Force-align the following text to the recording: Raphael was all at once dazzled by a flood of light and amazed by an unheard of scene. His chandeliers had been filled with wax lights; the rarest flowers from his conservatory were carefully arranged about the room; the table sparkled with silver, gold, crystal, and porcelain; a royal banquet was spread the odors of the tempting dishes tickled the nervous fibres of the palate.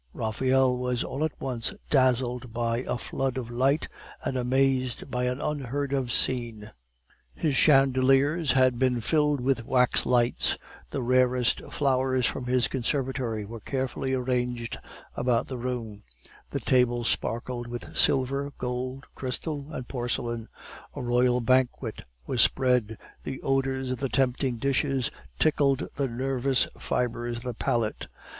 Raphael 0.15 0.77
was 0.77 1.03
all 1.03 1.23
at 1.23 1.39
once 1.39 1.71
dazzled 1.91 2.51
by 2.51 2.77
a 2.79 2.97
flood 2.97 3.37
of 3.37 3.51
light 3.51 3.87
and 4.23 4.35
amazed 4.35 5.11
by 5.11 5.25
an 5.25 5.39
unheard 5.39 5.93
of 5.93 6.11
scene. 6.11 6.71
His 7.35 7.55
chandeliers 7.55 8.53
had 8.53 8.79
been 8.79 8.99
filled 9.01 9.39
with 9.41 9.63
wax 9.63 10.07
lights; 10.07 10.57
the 10.89 11.03
rarest 11.03 11.61
flowers 11.69 12.25
from 12.25 12.45
his 12.47 12.67
conservatory 12.67 13.45
were 13.45 13.59
carefully 13.59 14.15
arranged 14.15 14.75
about 15.15 15.45
the 15.45 15.57
room; 15.59 16.01
the 16.49 16.59
table 16.59 17.03
sparkled 17.03 17.67
with 17.67 17.95
silver, 17.95 18.51
gold, 18.57 19.05
crystal, 19.13 19.67
and 19.71 19.87
porcelain; 19.87 20.49
a 20.95 21.01
royal 21.03 21.41
banquet 21.41 22.05
was 22.25 22.41
spread 22.41 22.97
the 23.23 23.39
odors 23.43 23.91
of 23.91 23.99
the 23.99 24.09
tempting 24.09 24.57
dishes 24.57 25.11
tickled 25.37 25.87
the 25.95 26.07
nervous 26.07 26.67
fibres 26.79 27.37
of 27.37 27.43
the 27.43 27.53
palate. 27.53 28.07